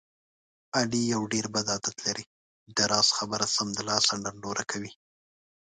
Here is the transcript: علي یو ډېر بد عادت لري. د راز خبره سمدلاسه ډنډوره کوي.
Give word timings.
علي 0.77 1.01
یو 1.13 1.21
ډېر 1.33 1.45
بد 1.53 1.67
عادت 1.73 1.95
لري. 2.07 2.25
د 2.75 2.77
راز 2.91 3.07
خبره 3.17 3.45
سمدلاسه 3.55 4.13
ډنډوره 4.23 4.63
کوي. 4.71 4.91